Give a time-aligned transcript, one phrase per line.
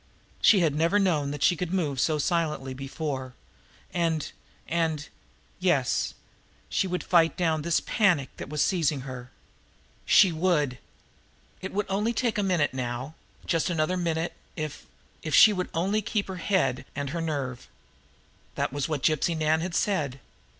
[0.41, 3.35] She had never known that she could move so silently before
[3.93, 4.31] and
[4.67, 5.07] and
[5.59, 6.15] Yes,
[6.69, 9.29] she would fight down this panic that was seizing her!
[10.07, 10.79] She would!
[11.61, 13.13] It would only take a minute now
[13.45, 14.87] just another minute if
[15.21, 17.67] if she would only keep her head and her nerve.
[18.55, 20.19] That was what Gypsy Nan had said.